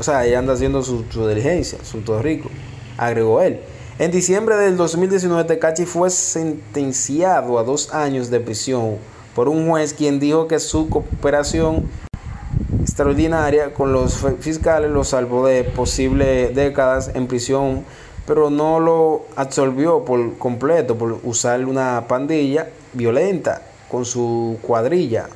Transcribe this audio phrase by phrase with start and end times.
[0.00, 1.78] O sea, ella anda haciendo su, su diligencia,
[2.22, 2.48] rico,
[2.96, 3.60] agregó él.
[3.98, 8.96] En diciembre del 2019, Tecachi fue sentenciado a dos años de prisión
[9.34, 11.90] por un juez quien dijo que su cooperación
[12.80, 17.84] extraordinaria con los fiscales lo salvó de posibles décadas en prisión,
[18.26, 25.28] pero no lo absolvió por completo por usar una pandilla violenta con su cuadrilla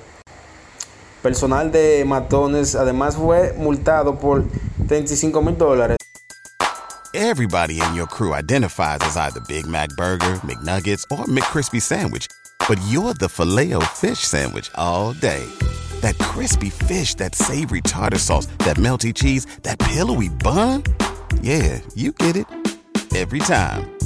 [1.25, 4.44] personal de matones además fue multado por
[4.89, 5.97] 35 mil dólares.
[7.14, 12.27] Everybody in your crew identifies as either Big Mac Burger, McNuggets, or McCrispy Sandwich.
[12.69, 15.47] But you're the filet fish Sandwich all day.
[16.03, 20.83] That crispy fish, that savory tartar sauce, that melty cheese, that pillowy bun.
[21.41, 22.47] Yeah, you get it.
[23.14, 23.94] Every time.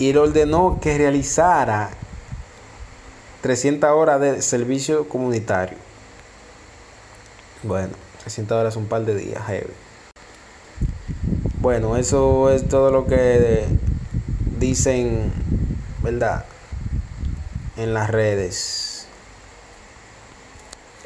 [0.00, 1.90] Y le ordenó que realizara
[3.42, 5.76] 300 horas de servicio comunitario.
[7.62, 9.72] Bueno, 300 horas un par de días, heavy.
[11.60, 13.66] Bueno, eso es todo lo que
[14.58, 15.30] dicen,
[16.02, 16.46] ¿verdad?
[17.76, 19.06] En las redes.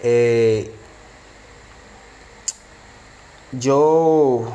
[0.04, 0.72] Eh,
[3.50, 4.54] yo